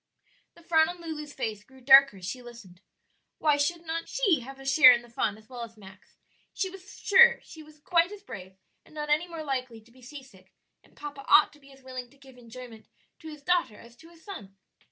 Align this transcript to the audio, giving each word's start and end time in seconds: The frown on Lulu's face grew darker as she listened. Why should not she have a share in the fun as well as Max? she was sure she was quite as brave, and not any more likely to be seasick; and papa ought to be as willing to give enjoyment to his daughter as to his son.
The 0.55 0.63
frown 0.63 0.89
on 0.89 0.99
Lulu's 0.99 1.31
face 1.31 1.63
grew 1.63 1.79
darker 1.79 2.17
as 2.17 2.25
she 2.25 2.41
listened. 2.41 2.81
Why 3.37 3.55
should 3.55 3.85
not 3.85 4.09
she 4.09 4.39
have 4.39 4.59
a 4.59 4.65
share 4.65 4.91
in 4.93 5.03
the 5.03 5.11
fun 5.11 5.37
as 5.37 5.47
well 5.47 5.61
as 5.61 5.77
Max? 5.77 6.17
she 6.55 6.71
was 6.71 6.97
sure 6.99 7.39
she 7.43 7.61
was 7.61 7.79
quite 7.79 8.11
as 8.11 8.23
brave, 8.23 8.57
and 8.83 8.95
not 8.95 9.11
any 9.11 9.27
more 9.27 9.43
likely 9.43 9.79
to 9.81 9.91
be 9.91 10.01
seasick; 10.01 10.53
and 10.83 10.97
papa 10.97 11.23
ought 11.27 11.53
to 11.53 11.59
be 11.59 11.71
as 11.71 11.83
willing 11.83 12.09
to 12.09 12.17
give 12.17 12.39
enjoyment 12.39 12.87
to 13.19 13.27
his 13.27 13.43
daughter 13.43 13.77
as 13.77 13.95
to 13.97 14.09
his 14.09 14.23
son. 14.25 14.57